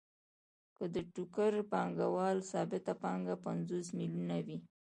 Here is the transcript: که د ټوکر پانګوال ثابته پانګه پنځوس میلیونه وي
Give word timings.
که 0.75 0.83
د 0.93 0.95
ټوکر 1.13 1.53
پانګوال 1.71 2.37
ثابته 2.51 2.93
پانګه 3.03 3.35
پنځوس 3.45 3.87
میلیونه 3.97 4.37
وي 4.45 4.57